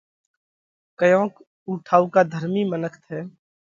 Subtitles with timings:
[0.99, 1.33] ڪيونڪ
[1.65, 3.19] اُو ٺائُوڪا ڌرمِي منک ٿئه۔